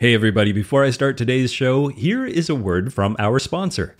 Hey, 0.00 0.14
everybody, 0.14 0.52
before 0.52 0.82
I 0.82 0.92
start 0.92 1.18
today's 1.18 1.52
show, 1.52 1.88
here 1.88 2.24
is 2.24 2.48
a 2.48 2.54
word 2.54 2.94
from 2.94 3.16
our 3.18 3.38
sponsor. 3.38 3.94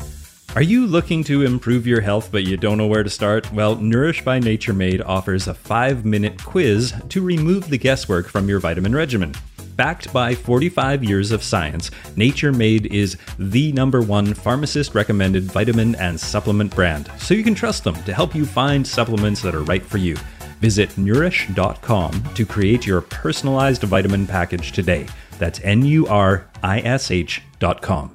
Are 0.56 0.62
you 0.62 0.86
looking 0.86 1.22
to 1.24 1.42
improve 1.42 1.86
your 1.86 2.00
health 2.00 2.32
but 2.32 2.44
you 2.44 2.56
don't 2.56 2.78
know 2.78 2.86
where 2.86 3.02
to 3.02 3.10
start? 3.10 3.52
Well, 3.52 3.76
Nurish 3.76 4.24
by 4.24 4.38
Nature 4.38 4.72
Made 4.72 5.02
offers 5.02 5.46
a 5.46 5.52
five 5.52 6.06
minute 6.06 6.42
quiz 6.42 6.94
to 7.10 7.20
remove 7.20 7.68
the 7.68 7.76
guesswork 7.76 8.28
from 8.28 8.48
your 8.48 8.60
vitamin 8.60 8.94
regimen. 8.94 9.34
Backed 9.76 10.10
by 10.10 10.34
45 10.34 11.04
years 11.04 11.32
of 11.32 11.42
science, 11.42 11.90
Nature 12.16 12.50
Made 12.50 12.86
is 12.86 13.18
the 13.38 13.70
number 13.72 14.00
one 14.00 14.32
pharmacist 14.32 14.94
recommended 14.94 15.42
vitamin 15.52 15.96
and 15.96 16.18
supplement 16.18 16.74
brand, 16.74 17.12
so 17.18 17.34
you 17.34 17.44
can 17.44 17.54
trust 17.54 17.84
them 17.84 18.02
to 18.04 18.14
help 18.14 18.34
you 18.34 18.46
find 18.46 18.86
supplements 18.86 19.42
that 19.42 19.54
are 19.54 19.64
right 19.64 19.84
for 19.84 19.98
you. 19.98 20.16
Visit 20.60 20.88
nurish.com 20.92 22.24
to 22.34 22.46
create 22.46 22.86
your 22.86 23.02
personalized 23.02 23.82
vitamin 23.82 24.26
package 24.26 24.72
today. 24.72 25.06
That's 25.40 25.58
N 25.64 25.86
U 25.86 26.06
R 26.06 26.50
I 26.62 26.80
S 26.80 27.10
H 27.10 27.40
dot 27.58 27.80
com. 27.80 28.14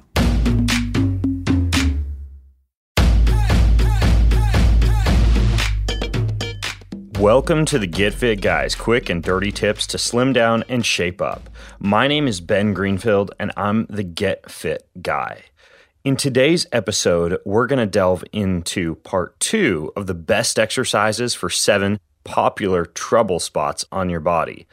Welcome 7.18 7.64
to 7.64 7.80
the 7.80 7.88
Get 7.88 8.14
Fit 8.14 8.40
Guys 8.40 8.76
quick 8.76 9.10
and 9.10 9.24
dirty 9.24 9.50
tips 9.50 9.88
to 9.88 9.98
slim 9.98 10.32
down 10.32 10.62
and 10.68 10.86
shape 10.86 11.20
up. 11.20 11.50
My 11.80 12.06
name 12.06 12.28
is 12.28 12.40
Ben 12.40 12.72
Greenfield 12.74 13.32
and 13.40 13.50
I'm 13.56 13.86
the 13.86 14.04
Get 14.04 14.48
Fit 14.48 14.88
Guy. 15.02 15.42
In 16.04 16.16
today's 16.16 16.66
episode, 16.70 17.40
we're 17.44 17.66
going 17.66 17.80
to 17.80 17.86
delve 17.86 18.22
into 18.30 18.94
part 18.96 19.40
two 19.40 19.92
of 19.96 20.06
the 20.06 20.14
best 20.14 20.60
exercises 20.60 21.34
for 21.34 21.50
seven 21.50 21.98
popular 22.26 22.84
trouble 22.84 23.38
spots 23.38 23.84
on 23.92 24.10
your 24.10 24.20
body. 24.20 24.66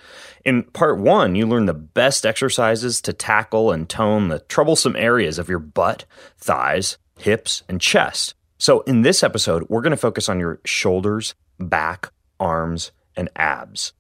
In 0.44 0.64
part 0.64 0.98
one, 0.98 1.36
you 1.36 1.46
learn 1.46 1.68
the 1.68 1.74
best 1.74 2.26
exercises 2.26 3.00
to 3.02 3.14
tackle 3.14 3.72
and 3.72 3.88
tone 3.88 4.28
the 4.28 4.40
troublesome 4.40 4.96
areas 4.96 5.38
of 5.38 5.48
your 5.48 5.60
butt, 5.60 6.04
thighs, 6.38 6.98
hips, 7.20 7.64
and 7.70 7.80
chest. 7.80 8.34
So, 8.58 8.82
in 8.82 9.04
this 9.04 9.24
episode, 9.24 9.68
we're 9.70 9.82
going 9.82 9.92
to 9.92 9.98
focus 9.98 10.28
on 10.28 10.40
your 10.40 10.60
shoulders, 10.66 11.36
back, 11.60 12.12
arms, 12.40 12.92
and 13.16 13.30
abs. 13.36 13.94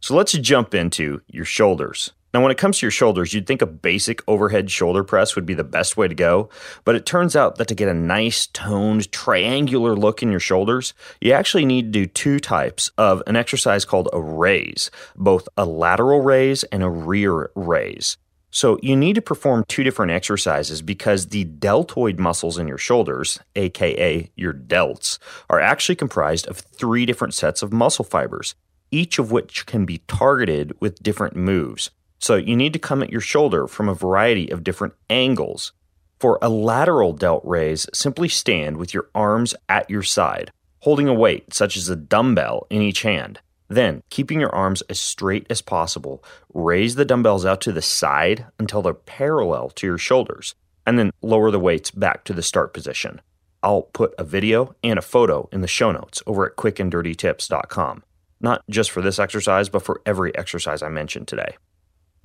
So, 0.00 0.16
let's 0.16 0.32
jump 0.32 0.74
into 0.74 1.22
your 1.28 1.44
shoulders. 1.44 2.12
Now, 2.36 2.42
when 2.42 2.52
it 2.52 2.58
comes 2.58 2.78
to 2.78 2.84
your 2.84 2.90
shoulders, 2.90 3.32
you'd 3.32 3.46
think 3.46 3.62
a 3.62 3.66
basic 3.66 4.20
overhead 4.28 4.70
shoulder 4.70 5.02
press 5.02 5.34
would 5.34 5.46
be 5.46 5.54
the 5.54 5.64
best 5.64 5.96
way 5.96 6.06
to 6.06 6.14
go, 6.14 6.50
but 6.84 6.94
it 6.94 7.06
turns 7.06 7.34
out 7.34 7.56
that 7.56 7.66
to 7.68 7.74
get 7.74 7.88
a 7.88 7.94
nice, 7.94 8.46
toned, 8.48 9.10
triangular 9.10 9.96
look 9.96 10.22
in 10.22 10.30
your 10.30 10.38
shoulders, 10.38 10.92
you 11.22 11.32
actually 11.32 11.64
need 11.64 11.84
to 11.84 12.00
do 12.00 12.04
two 12.04 12.38
types 12.38 12.90
of 12.98 13.22
an 13.26 13.36
exercise 13.36 13.86
called 13.86 14.10
a 14.12 14.20
raise, 14.20 14.90
both 15.16 15.48
a 15.56 15.64
lateral 15.64 16.20
raise 16.20 16.62
and 16.64 16.82
a 16.82 16.90
rear 16.90 17.50
raise. 17.54 18.18
So, 18.50 18.78
you 18.82 18.96
need 18.96 19.14
to 19.14 19.22
perform 19.22 19.64
two 19.66 19.82
different 19.82 20.12
exercises 20.12 20.82
because 20.82 21.28
the 21.28 21.44
deltoid 21.44 22.18
muscles 22.18 22.58
in 22.58 22.68
your 22.68 22.76
shoulders, 22.76 23.40
aka 23.54 24.30
your 24.36 24.52
delts, 24.52 25.18
are 25.48 25.58
actually 25.60 25.96
comprised 25.96 26.46
of 26.48 26.58
three 26.58 27.06
different 27.06 27.32
sets 27.32 27.62
of 27.62 27.72
muscle 27.72 28.04
fibers, 28.04 28.54
each 28.90 29.18
of 29.18 29.32
which 29.32 29.64
can 29.64 29.86
be 29.86 30.02
targeted 30.06 30.76
with 30.80 31.02
different 31.02 31.34
moves. 31.34 31.90
So 32.18 32.36
you 32.36 32.56
need 32.56 32.72
to 32.72 32.78
come 32.78 33.02
at 33.02 33.10
your 33.10 33.20
shoulder 33.20 33.66
from 33.66 33.88
a 33.88 33.94
variety 33.94 34.50
of 34.50 34.64
different 34.64 34.94
angles. 35.10 35.72
For 36.18 36.38
a 36.40 36.48
lateral 36.48 37.12
delt 37.12 37.42
raise, 37.44 37.86
simply 37.92 38.28
stand 38.28 38.78
with 38.78 38.94
your 38.94 39.08
arms 39.14 39.54
at 39.68 39.90
your 39.90 40.02
side, 40.02 40.50
holding 40.80 41.08
a 41.08 41.14
weight 41.14 41.52
such 41.52 41.76
as 41.76 41.88
a 41.88 41.96
dumbbell 41.96 42.66
in 42.70 42.80
each 42.80 43.02
hand. 43.02 43.40
Then, 43.68 44.02
keeping 44.10 44.40
your 44.40 44.54
arms 44.54 44.82
as 44.82 45.00
straight 45.00 45.46
as 45.50 45.60
possible, 45.60 46.24
raise 46.54 46.94
the 46.94 47.04
dumbbells 47.04 47.44
out 47.44 47.60
to 47.62 47.72
the 47.72 47.82
side 47.82 48.46
until 48.58 48.80
they're 48.80 48.94
parallel 48.94 49.70
to 49.70 49.86
your 49.86 49.98
shoulders, 49.98 50.54
and 50.86 50.98
then 50.98 51.10
lower 51.20 51.50
the 51.50 51.60
weights 51.60 51.90
back 51.90 52.24
to 52.24 52.32
the 52.32 52.42
start 52.42 52.72
position. 52.72 53.20
I'll 53.62 53.82
put 53.82 54.14
a 54.18 54.24
video 54.24 54.74
and 54.84 54.98
a 54.98 55.02
photo 55.02 55.48
in 55.52 55.60
the 55.60 55.66
show 55.66 55.90
notes 55.90 56.22
over 56.26 56.46
at 56.46 56.56
quickanddirtytips.com. 56.56 58.04
Not 58.40 58.62
just 58.70 58.90
for 58.90 59.02
this 59.02 59.18
exercise, 59.18 59.68
but 59.68 59.82
for 59.82 60.00
every 60.06 60.36
exercise 60.36 60.82
I 60.82 60.88
mentioned 60.88 61.26
today. 61.26 61.56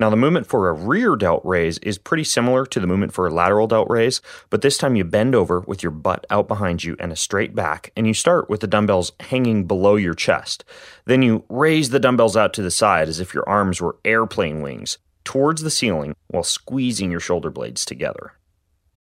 Now, 0.01 0.09
the 0.09 0.15
movement 0.15 0.47
for 0.47 0.67
a 0.67 0.73
rear 0.73 1.15
delt 1.15 1.43
raise 1.45 1.77
is 1.77 1.99
pretty 1.99 2.23
similar 2.23 2.65
to 2.65 2.79
the 2.79 2.87
movement 2.87 3.13
for 3.13 3.27
a 3.27 3.31
lateral 3.31 3.67
delt 3.67 3.87
raise, 3.87 4.19
but 4.49 4.63
this 4.63 4.75
time 4.75 4.95
you 4.95 5.03
bend 5.03 5.35
over 5.35 5.59
with 5.59 5.83
your 5.83 5.91
butt 5.91 6.25
out 6.31 6.47
behind 6.47 6.83
you 6.83 6.95
and 6.99 7.11
a 7.11 7.15
straight 7.15 7.53
back, 7.53 7.91
and 7.95 8.07
you 8.07 8.15
start 8.15 8.49
with 8.49 8.61
the 8.61 8.67
dumbbells 8.67 9.11
hanging 9.19 9.65
below 9.65 9.97
your 9.97 10.15
chest. 10.15 10.65
Then 11.05 11.21
you 11.21 11.43
raise 11.49 11.91
the 11.91 11.99
dumbbells 11.99 12.35
out 12.35 12.51
to 12.55 12.63
the 12.63 12.71
side 12.71 13.09
as 13.09 13.19
if 13.19 13.35
your 13.35 13.47
arms 13.47 13.79
were 13.79 13.97
airplane 14.03 14.63
wings 14.63 14.97
towards 15.23 15.61
the 15.61 15.69
ceiling 15.69 16.15
while 16.29 16.41
squeezing 16.41 17.11
your 17.11 17.19
shoulder 17.19 17.51
blades 17.51 17.85
together. 17.85 18.33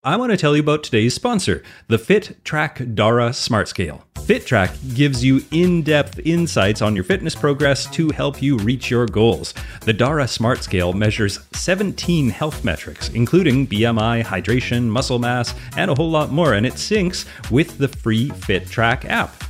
I 0.04 0.16
want 0.16 0.32
to 0.32 0.36
tell 0.36 0.54
you 0.54 0.62
about 0.62 0.82
today's 0.82 1.14
sponsor, 1.14 1.62
the 1.88 1.96
FitTrack 1.96 2.94
Dara 2.94 3.32
Smart 3.32 3.68
Scale. 3.68 4.04
FitTrack 4.30 4.94
gives 4.94 5.24
you 5.24 5.42
in 5.50 5.82
depth 5.82 6.20
insights 6.20 6.82
on 6.82 6.94
your 6.94 7.02
fitness 7.02 7.34
progress 7.34 7.90
to 7.90 8.10
help 8.10 8.40
you 8.40 8.58
reach 8.58 8.88
your 8.88 9.04
goals. 9.04 9.54
The 9.80 9.92
Dara 9.92 10.28
Smart 10.28 10.62
Scale 10.62 10.92
measures 10.92 11.40
17 11.54 12.30
health 12.30 12.64
metrics, 12.64 13.08
including 13.08 13.66
BMI, 13.66 14.22
hydration, 14.22 14.84
muscle 14.84 15.18
mass, 15.18 15.52
and 15.76 15.90
a 15.90 15.96
whole 15.96 16.12
lot 16.12 16.30
more, 16.30 16.54
and 16.54 16.64
it 16.64 16.74
syncs 16.74 17.26
with 17.50 17.76
the 17.78 17.88
free 17.88 18.28
FitTrack 18.28 19.04
app. 19.06 19.49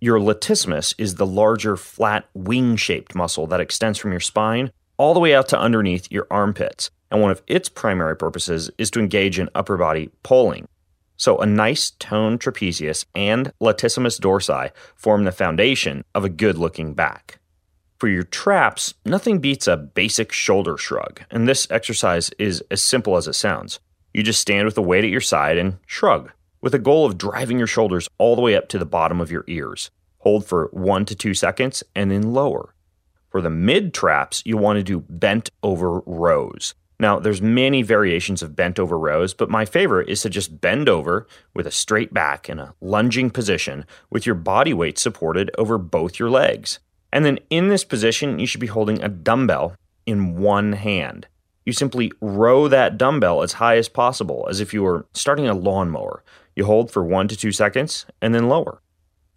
Your 0.00 0.18
latissimus 0.18 0.94
is 0.96 1.16
the 1.16 1.26
larger, 1.26 1.76
flat, 1.76 2.26
wing 2.32 2.76
shaped 2.76 3.14
muscle 3.14 3.46
that 3.48 3.60
extends 3.60 3.98
from 3.98 4.12
your 4.12 4.20
spine 4.20 4.72
all 4.96 5.14
the 5.14 5.20
way 5.20 5.34
out 5.34 5.48
to 5.48 5.58
underneath 5.58 6.10
your 6.10 6.26
armpits, 6.30 6.90
and 7.10 7.20
one 7.20 7.30
of 7.30 7.42
its 7.46 7.68
primary 7.68 8.16
purposes 8.16 8.70
is 8.78 8.90
to 8.90 9.00
engage 9.00 9.38
in 9.38 9.48
upper 9.54 9.76
body 9.76 10.10
pulling. 10.22 10.68
So, 11.16 11.38
a 11.38 11.46
nice 11.46 11.90
toned 11.98 12.40
trapezius 12.40 13.04
and 13.14 13.52
latissimus 13.60 14.18
dorsi 14.18 14.70
form 14.96 15.24
the 15.24 15.32
foundation 15.32 16.04
of 16.14 16.24
a 16.24 16.30
good 16.30 16.56
looking 16.56 16.94
back. 16.94 17.40
For 17.98 18.08
your 18.08 18.22
traps, 18.22 18.94
nothing 19.04 19.38
beats 19.38 19.66
a 19.66 19.76
basic 19.76 20.32
shoulder 20.32 20.78
shrug, 20.78 21.20
and 21.30 21.46
this 21.46 21.66
exercise 21.70 22.30
is 22.38 22.62
as 22.70 22.80
simple 22.80 23.18
as 23.18 23.26
it 23.28 23.34
sounds. 23.34 23.80
You 24.12 24.22
just 24.22 24.40
stand 24.40 24.64
with 24.64 24.74
the 24.74 24.82
weight 24.82 25.04
at 25.04 25.10
your 25.10 25.20
side 25.20 25.56
and 25.56 25.78
shrug, 25.86 26.32
with 26.60 26.74
a 26.74 26.78
goal 26.78 27.06
of 27.06 27.18
driving 27.18 27.58
your 27.58 27.66
shoulders 27.66 28.08
all 28.18 28.34
the 28.34 28.42
way 28.42 28.56
up 28.56 28.68
to 28.68 28.78
the 28.78 28.84
bottom 28.84 29.20
of 29.20 29.30
your 29.30 29.44
ears. 29.46 29.90
Hold 30.18 30.44
for 30.44 30.68
one 30.72 31.04
to 31.06 31.14
two 31.14 31.34
seconds 31.34 31.82
and 31.94 32.10
then 32.10 32.32
lower. 32.32 32.74
For 33.30 33.40
the 33.40 33.50
mid 33.50 33.94
traps, 33.94 34.42
you 34.44 34.56
want 34.56 34.78
to 34.78 34.82
do 34.82 35.04
bent 35.08 35.50
over 35.62 36.00
rows. 36.00 36.74
Now, 36.98 37.18
there's 37.18 37.40
many 37.40 37.80
variations 37.80 38.42
of 38.42 38.54
bent 38.54 38.78
over 38.78 38.98
rows, 38.98 39.32
but 39.32 39.48
my 39.48 39.64
favorite 39.64 40.10
is 40.10 40.20
to 40.22 40.28
just 40.28 40.60
bend 40.60 40.86
over 40.86 41.26
with 41.54 41.66
a 41.66 41.70
straight 41.70 42.12
back 42.12 42.50
in 42.50 42.58
a 42.58 42.74
lunging 42.80 43.30
position 43.30 43.86
with 44.10 44.26
your 44.26 44.34
body 44.34 44.74
weight 44.74 44.98
supported 44.98 45.50
over 45.56 45.78
both 45.78 46.18
your 46.18 46.28
legs. 46.28 46.78
And 47.10 47.24
then 47.24 47.38
in 47.48 47.68
this 47.68 47.84
position, 47.84 48.38
you 48.38 48.46
should 48.46 48.60
be 48.60 48.66
holding 48.66 49.02
a 49.02 49.08
dumbbell 49.08 49.74
in 50.04 50.36
one 50.36 50.74
hand. 50.74 51.26
You 51.64 51.72
simply 51.72 52.10
row 52.20 52.68
that 52.68 52.96
dumbbell 52.96 53.42
as 53.42 53.54
high 53.54 53.76
as 53.76 53.88
possible, 53.88 54.46
as 54.48 54.60
if 54.60 54.72
you 54.72 54.82
were 54.82 55.06
starting 55.12 55.46
a 55.46 55.54
lawnmower. 55.54 56.24
You 56.56 56.64
hold 56.64 56.90
for 56.90 57.04
one 57.04 57.28
to 57.28 57.36
two 57.36 57.52
seconds 57.52 58.06
and 58.20 58.34
then 58.34 58.48
lower. 58.48 58.80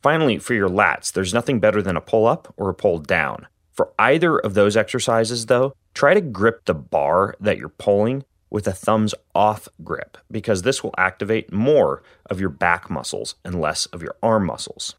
Finally, 0.02 0.40
for 0.40 0.54
your 0.54 0.70
lats, 0.70 1.12
there's 1.12 1.34
nothing 1.34 1.60
better 1.60 1.82
than 1.82 1.96
a 1.96 2.02
pull 2.02 2.26
up 2.26 2.54
or 2.58 2.70
a 2.70 2.74
pull 2.74 3.00
down. 3.00 3.48
For 3.72 3.94
either 3.98 4.38
of 4.38 4.54
those 4.54 4.78
exercises, 4.78 5.48
though, 5.48 5.74
try 5.94 6.14
to 6.14 6.22
grip 6.22 6.66
the 6.66 6.74
bar 6.74 7.36
that 7.40 7.58
you're 7.58 7.70
pulling 7.70 8.24
with 8.50 8.68
a 8.68 8.72
thumbs 8.72 9.16
off 9.34 9.68
grip 9.84 10.18
because 10.30 10.62
this 10.62 10.84
will 10.84 10.94
activate 10.98 11.52
more 11.52 12.04
of 12.30 12.40
your 12.40 12.50
back 12.50 12.90
muscles 12.90 13.36
and 13.44 13.60
less 13.60 13.88
of 13.88 14.04
your 14.04 14.16
arm 14.22 14.46
muscles. 14.46 14.96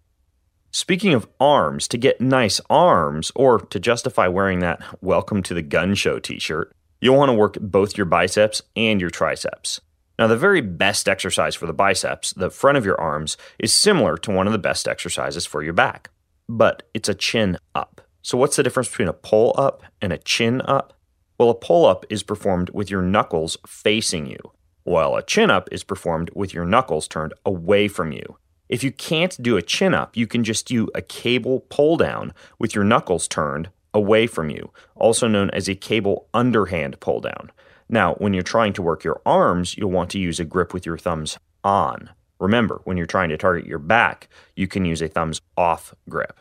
Speaking 0.72 1.14
of 1.14 1.28
arms, 1.38 1.86
to 1.86 1.96
get 1.96 2.20
nice 2.20 2.60
arms, 2.68 3.30
or 3.36 3.60
to 3.60 3.78
justify 3.78 4.26
wearing 4.26 4.58
that 4.58 4.82
Welcome 5.00 5.40
to 5.44 5.54
the 5.54 5.62
Gun 5.62 5.94
Show 5.94 6.18
t 6.18 6.40
shirt, 6.40 6.74
you'll 7.04 7.18
want 7.18 7.28
to 7.28 7.34
work 7.34 7.58
both 7.60 7.98
your 7.98 8.06
biceps 8.06 8.62
and 8.74 8.98
your 8.98 9.10
triceps. 9.10 9.78
Now, 10.18 10.26
the 10.26 10.38
very 10.38 10.62
best 10.62 11.06
exercise 11.06 11.54
for 11.54 11.66
the 11.66 11.74
biceps, 11.74 12.32
the 12.32 12.48
front 12.48 12.78
of 12.78 12.86
your 12.86 12.98
arms, 12.98 13.36
is 13.58 13.74
similar 13.74 14.16
to 14.18 14.30
one 14.30 14.46
of 14.46 14.54
the 14.54 14.58
best 14.58 14.88
exercises 14.88 15.44
for 15.44 15.62
your 15.62 15.74
back, 15.74 16.08
but 16.48 16.88
it's 16.94 17.08
a 17.08 17.14
chin 17.14 17.58
up. 17.74 18.00
So, 18.22 18.38
what's 18.38 18.56
the 18.56 18.62
difference 18.62 18.88
between 18.88 19.08
a 19.08 19.12
pull 19.12 19.54
up 19.58 19.82
and 20.00 20.14
a 20.14 20.18
chin 20.18 20.62
up? 20.62 20.94
Well, 21.36 21.50
a 21.50 21.54
pull 21.54 21.84
up 21.84 22.06
is 22.08 22.22
performed 22.22 22.70
with 22.70 22.90
your 22.90 23.02
knuckles 23.02 23.58
facing 23.66 24.24
you, 24.26 24.38
while 24.84 25.14
a 25.14 25.22
chin 25.22 25.50
up 25.50 25.68
is 25.70 25.84
performed 25.84 26.30
with 26.34 26.54
your 26.54 26.64
knuckles 26.64 27.06
turned 27.06 27.34
away 27.44 27.86
from 27.86 28.12
you. 28.12 28.38
If 28.70 28.82
you 28.82 28.92
can't 28.92 29.42
do 29.42 29.58
a 29.58 29.62
chin 29.62 29.92
up, 29.92 30.16
you 30.16 30.26
can 30.26 30.42
just 30.42 30.66
do 30.66 30.88
a 30.94 31.02
cable 31.02 31.66
pull 31.68 31.98
down 31.98 32.32
with 32.58 32.74
your 32.74 32.84
knuckles 32.84 33.28
turned 33.28 33.68
away 33.94 34.26
from 34.26 34.50
you, 34.50 34.72
also 34.96 35.28
known 35.28 35.50
as 35.50 35.68
a 35.68 35.74
cable 35.74 36.28
underhand 36.34 37.00
pull 37.00 37.20
down. 37.20 37.50
Now, 37.88 38.14
when 38.14 38.34
you're 38.34 38.42
trying 38.42 38.72
to 38.74 38.82
work 38.82 39.04
your 39.04 39.22
arms, 39.24 39.76
you'll 39.76 39.90
want 39.90 40.10
to 40.10 40.18
use 40.18 40.40
a 40.40 40.44
grip 40.44 40.74
with 40.74 40.84
your 40.84 40.98
thumbs 40.98 41.38
on. 41.62 42.10
Remember, 42.40 42.80
when 42.84 42.96
you're 42.96 43.06
trying 43.06 43.28
to 43.28 43.38
target 43.38 43.66
your 43.66 43.78
back, 43.78 44.28
you 44.56 44.66
can 44.66 44.84
use 44.84 45.00
a 45.00 45.08
thumbs 45.08 45.40
off 45.56 45.94
grip. 46.08 46.40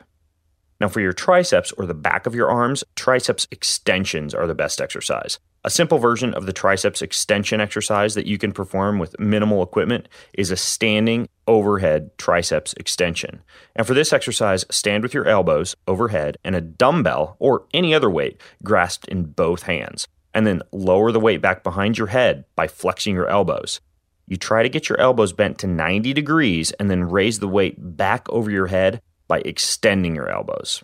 Now, 0.81 0.89
for 0.89 0.99
your 0.99 1.13
triceps 1.13 1.71
or 1.73 1.85
the 1.85 1.93
back 1.93 2.25
of 2.25 2.35
your 2.35 2.49
arms, 2.49 2.83
triceps 2.95 3.47
extensions 3.51 4.33
are 4.33 4.47
the 4.47 4.55
best 4.55 4.81
exercise. 4.81 5.39
A 5.63 5.69
simple 5.69 5.97
version 5.97 6.33
of 6.33 6.45
the 6.45 6.51
triceps 6.51 7.01
extension 7.01 7.61
exercise 7.61 8.15
that 8.15 8.25
you 8.25 8.37
can 8.37 8.51
perform 8.51 8.99
with 8.99 9.17
minimal 9.17 9.63
equipment 9.63 10.09
is 10.33 10.51
a 10.51 10.57
standing 10.57 11.29
overhead 11.47 12.17
triceps 12.17 12.73
extension. 12.73 13.41
And 13.75 13.85
for 13.85 13.93
this 13.93 14.13
exercise, 14.13 14.65
stand 14.69 15.03
with 15.03 15.13
your 15.13 15.27
elbows 15.27 15.75
overhead 15.87 16.37
and 16.43 16.55
a 16.55 16.61
dumbbell 16.61 17.35
or 17.39 17.65
any 17.73 17.93
other 17.93 18.09
weight 18.09 18.39
grasped 18.63 19.07
in 19.07 19.25
both 19.25 19.63
hands. 19.63 20.07
And 20.33 20.47
then 20.47 20.63
lower 20.71 21.11
the 21.11 21.19
weight 21.19 21.41
back 21.41 21.63
behind 21.63 21.97
your 21.97 22.07
head 22.07 22.45
by 22.55 22.67
flexing 22.67 23.15
your 23.15 23.27
elbows. 23.27 23.81
You 24.27 24.37
try 24.37 24.63
to 24.63 24.69
get 24.69 24.89
your 24.89 24.99
elbows 24.99 25.33
bent 25.33 25.59
to 25.59 25.67
90 25.67 26.13
degrees 26.13 26.71
and 26.73 26.89
then 26.89 27.09
raise 27.09 27.39
the 27.39 27.47
weight 27.47 27.75
back 27.77 28.27
over 28.29 28.49
your 28.49 28.67
head 28.67 29.01
by 29.27 29.39
extending 29.39 30.15
your 30.15 30.29
elbows. 30.29 30.83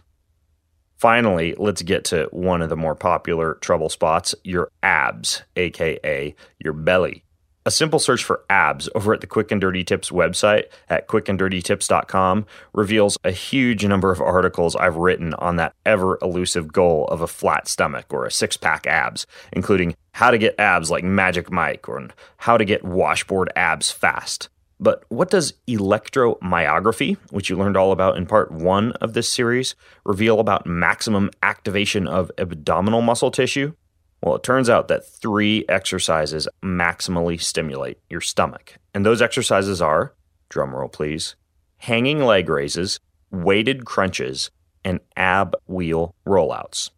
Finally, 0.97 1.55
let's 1.57 1.81
get 1.81 2.03
to 2.03 2.27
one 2.31 2.61
of 2.61 2.69
the 2.69 2.75
more 2.75 2.95
popular 2.95 3.53
trouble 3.55 3.87
spots 3.87 4.35
your 4.43 4.69
abs, 4.83 5.43
aka 5.55 6.35
your 6.59 6.73
belly. 6.73 7.23
A 7.65 7.71
simple 7.71 7.99
search 7.99 8.23
for 8.23 8.45
abs 8.49 8.87
over 8.95 9.13
at 9.13 9.19
the 9.19 9.27
Quick 9.27 9.51
and 9.51 9.59
Dirty 9.59 9.83
Tips 9.83 10.11
website 10.11 10.65
at 10.87 11.09
quickanddirtytips.com 11.09 12.45
reveals 12.73 13.17
a 13.25 13.31
huge 13.31 13.85
number 13.85 14.11
of 14.11 14.21
articles 14.21 14.77
I've 14.77 14.95
written 14.95 15.33
on 15.33 15.57
that 15.57 15.73
ever 15.85 16.17
elusive 16.21 16.71
goal 16.71 17.05
of 17.07 17.21
a 17.21 17.27
flat 17.27 17.67
stomach 17.67 18.13
or 18.13 18.25
a 18.25 18.31
six 18.31 18.55
pack 18.55 18.87
abs, 18.87 19.27
including 19.51 19.95
how 20.13 20.31
to 20.31 20.37
get 20.37 20.57
abs 20.57 20.89
like 20.89 21.03
Magic 21.03 21.51
Mike 21.51 21.89
or 21.89 22.07
how 22.37 22.55
to 22.55 22.63
get 22.63 22.85
washboard 22.85 23.51
abs 23.57 23.91
fast. 23.91 24.47
But 24.79 25.03
what 25.09 25.29
does 25.29 25.53
electromyography, 25.67 27.17
which 27.31 27.49
you 27.49 27.57
learned 27.57 27.75
all 27.75 27.91
about 27.91 28.15
in 28.15 28.25
part 28.25 28.51
one 28.51 28.93
of 28.93 29.13
this 29.13 29.27
series, 29.27 29.75
reveal 30.05 30.39
about 30.39 30.65
maximum 30.65 31.29
activation 31.43 32.07
of 32.07 32.31
abdominal 32.37 33.01
muscle 33.01 33.31
tissue? 33.31 33.73
Well, 34.21 34.35
it 34.35 34.43
turns 34.43 34.69
out 34.69 34.89
that 34.89 35.07
three 35.07 35.65
exercises 35.69 36.47
maximally 36.63 37.41
stimulate 37.41 37.99
your 38.09 38.21
stomach. 38.21 38.75
And 38.93 39.05
those 39.05 39.21
exercises 39.21 39.81
are, 39.81 40.13
drumroll 40.49 40.91
please, 40.91 41.35
hanging 41.77 42.19
leg 42.19 42.49
raises, 42.49 42.99
weighted 43.31 43.85
crunches, 43.85 44.51
and 44.83 44.99
ab 45.15 45.55
wheel 45.67 46.15
rollouts. 46.25 46.89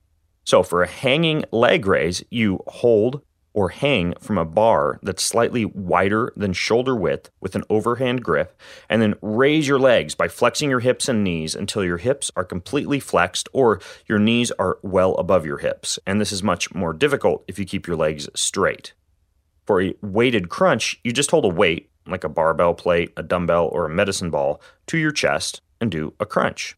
So 0.46 0.64
for 0.64 0.82
a 0.82 0.88
hanging 0.88 1.44
leg 1.52 1.86
raise, 1.86 2.24
you 2.32 2.64
hold 2.68 3.22
or 3.54 3.70
hang 3.70 4.14
from 4.20 4.38
a 4.38 4.46
bar 4.46 5.00
that's 5.04 5.24
slightly 5.24 5.66
wider 5.66 6.32
than 6.36 6.54
shoulder 6.54 6.96
width 6.96 7.30
with 7.40 7.56
an 7.56 7.64
overhand 7.70 8.24
grip, 8.24 8.60
and 8.90 9.02
then 9.02 9.16
raise 9.22 9.68
your 9.68 9.80
legs 9.80 10.16
by 10.16 10.28
flexing 10.28 10.70
your 10.70 10.80
hips 10.80 11.10
and 11.10 11.24
knees 11.24 11.56
until 11.56 11.84
your 11.84 11.98
hips 11.98 12.32
are 12.36 12.44
completely 12.44 13.00
flexed 13.00 13.50
or 13.54 13.82
your 14.08 14.20
knees 14.20 14.52
are 14.52 14.80
well 14.82 15.16
above 15.16 15.46
your 15.46 15.58
hips. 15.58 16.00
And 16.06 16.20
this 16.20 16.32
is 16.32 16.44
much 16.44 16.74
more 16.74 16.94
difficult 16.94 17.44
if 17.48 17.60
you 17.60 17.66
keep 17.66 17.88
your 17.88 17.98
legs 17.98 18.30
straight. 18.36 18.94
For 19.66 19.82
a 19.82 19.96
weighted 20.02 20.50
crunch, 20.50 21.00
you 21.04 21.12
just 21.12 21.32
hold 21.32 21.46
a 21.46 21.50
weight, 21.50 21.90
like 22.08 22.24
a 22.24 22.30
barbell 22.30 22.74
plate, 22.74 23.14
a 23.16 23.24
dumbbell, 23.24 23.70
or 23.72 23.86
a 23.86 23.90
medicine 23.90 24.30
ball, 24.30 24.62
to 24.88 24.98
your 24.98 25.12
chest 25.12 25.62
and 25.80 25.92
do 25.92 26.14
a 26.20 26.26
crunch. 26.26 26.76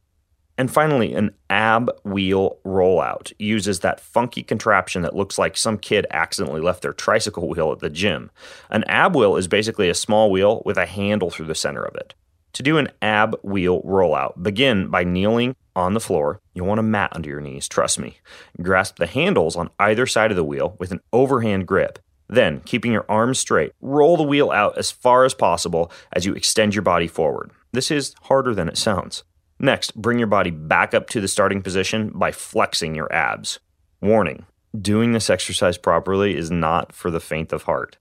And 0.58 0.72
finally, 0.72 1.14
an 1.16 1.32
ab 1.50 1.90
wheel 2.04 2.60
rollout 2.64 3.34
uses 3.40 3.80
that 3.80 4.00
funky 4.00 4.44
contraption 4.44 5.02
that 5.02 5.16
looks 5.16 5.38
like 5.38 5.58
some 5.58 5.78
kid 5.78 6.06
accidentally 6.12 6.62
left 6.62 6.84
their 6.84 6.94
tricycle 6.94 7.50
wheel 7.50 7.72
at 7.72 7.80
the 7.80 7.90
gym. 7.90 8.30
An 8.70 8.84
ab 8.86 9.16
wheel 9.16 9.36
is 9.36 9.48
basically 9.48 9.90
a 9.90 9.96
small 9.96 10.30
wheel 10.30 10.62
with 10.66 10.78
a 10.78 10.86
handle 10.86 11.32
through 11.32 11.48
the 11.48 11.56
center 11.56 11.84
of 11.84 11.96
it. 11.96 12.14
To 12.54 12.64
do 12.64 12.78
an 12.78 12.90
ab 13.02 13.36
wheel 13.42 13.82
rollout, 13.82 14.44
begin 14.44 14.90
by 14.90 15.04
kneeling 15.04 15.56
on 15.76 15.96
the 15.96 16.00
floor. 16.00 16.40
You'll 16.54 16.68
want 16.68 16.80
a 16.80 16.84
mat 16.84 17.12
under 17.16 17.30
your 17.30 17.42
knees, 17.42 17.68
trust 17.68 17.98
me. 17.98 18.20
Grasp 18.62 18.98
the 18.98 19.08
handles 19.08 19.56
on 19.56 19.72
either 19.80 20.06
side 20.06 20.30
of 20.30 20.38
the 20.38 20.44
wheel 20.44 20.76
with 20.78 20.92
an 20.92 21.02
overhand 21.12 21.68
grip. 21.68 21.98
Then, 22.30 22.62
keeping 22.62 22.92
your 22.92 23.06
arms 23.10 23.40
straight, 23.40 23.74
roll 23.81 24.18
the 24.18 24.24
wheel 24.24 24.52
out 24.52 24.78
as 24.78 24.92
far 24.92 25.26
as 25.26 25.33
possible 25.33 25.92
as 26.14 26.26
you 26.26 26.33
extend 26.36 26.76
your 26.76 26.83
body 26.83 27.07
forward. 27.07 27.50
This 27.72 27.90
is 27.90 28.14
harder 28.22 28.54
than 28.54 28.69
it 28.69 28.78
sounds. 28.78 29.24
Next, 29.64 29.96
bring 29.96 30.20
your 30.20 30.28
body 30.28 30.52
back 30.52 30.94
up 30.94 31.08
to 31.12 31.22
the 31.22 31.28
starting 31.30 31.62
position 31.62 32.12
by 32.14 32.34
flexing 32.34 32.96
your 32.96 33.12
abs. 33.14 33.60
Warning 34.02 34.46
doing 34.80 35.14
this 35.14 35.30
exercise 35.30 35.78
properly 35.78 36.36
is 36.36 36.52
not 36.52 36.92
for 36.92 37.10
the 37.10 37.20
faint 37.22 37.54
of 37.54 37.64
heart. 37.64 37.96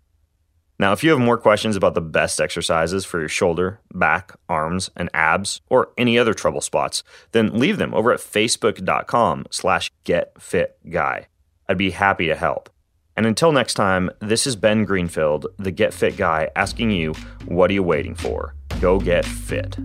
Now, 0.81 0.93
if 0.93 1.05
you 1.05 1.11
have 1.11 1.21
more 1.21 1.39
questions 1.39 1.77
about 1.77 1.95
the 1.95 2.01
best 2.01 2.41
exercises 2.41 3.05
for 3.05 3.21
your 3.21 3.29
shoulder, 3.29 3.79
back, 3.95 4.33
arms, 4.49 4.91
and 4.97 5.09
abs, 5.15 5.61
or 5.69 5.93
any 5.97 6.19
other 6.19 6.35
trouble 6.35 6.63
spots, 6.63 7.05
then 7.31 7.57
leave 7.57 7.79
them 7.79 7.95
over 7.95 8.11
at 8.11 8.19
facebook.com 8.19 9.47
slash 9.51 9.93
getfitguy. 10.05 11.27
I'd 11.69 11.79
be 11.79 11.91
happy 11.91 12.27
to 12.27 12.35
help. 12.35 12.71
And 13.17 13.25
until 13.25 13.53
next 13.53 13.75
time, 13.75 14.11
this 14.21 14.49
is 14.49 14.57
Ben 14.57 14.85
Greenfield, 14.85 15.47
the 15.59 15.71
Get 15.71 15.95
Fit 15.95 16.17
Guy, 16.17 16.51
asking 16.57 16.91
you, 16.91 17.13
what 17.45 17.71
are 17.71 17.75
you 17.75 17.85
waiting 17.85 18.17
for? 18.17 18.57
Go 18.81 18.99
get 18.99 19.25
fit. 19.25 19.77